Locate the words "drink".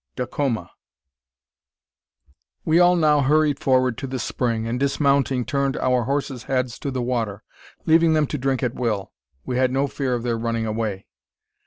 8.39-8.63